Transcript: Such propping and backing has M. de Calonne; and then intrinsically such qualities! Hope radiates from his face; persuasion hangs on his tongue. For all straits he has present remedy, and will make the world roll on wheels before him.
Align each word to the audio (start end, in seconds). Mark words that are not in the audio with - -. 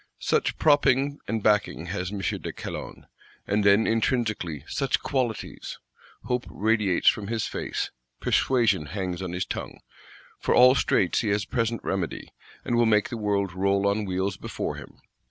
Such 0.17 0.57
propping 0.57 1.19
and 1.27 1.43
backing 1.43 1.85
has 1.93 2.11
M. 2.11 2.21
de 2.21 2.51
Calonne; 2.51 3.05
and 3.45 3.63
then 3.63 3.85
intrinsically 3.85 4.63
such 4.67 4.99
qualities! 5.03 5.77
Hope 6.23 6.47
radiates 6.49 7.07
from 7.07 7.27
his 7.27 7.45
face; 7.45 7.91
persuasion 8.19 8.87
hangs 8.87 9.21
on 9.21 9.33
his 9.33 9.45
tongue. 9.45 9.79
For 10.39 10.55
all 10.55 10.73
straits 10.73 11.19
he 11.21 11.27
has 11.27 11.45
present 11.45 11.83
remedy, 11.83 12.33
and 12.65 12.75
will 12.77 12.87
make 12.87 13.09
the 13.09 13.15
world 13.15 13.53
roll 13.53 13.85
on 13.87 14.05
wheels 14.05 14.37
before 14.37 14.77
him. 14.77 15.01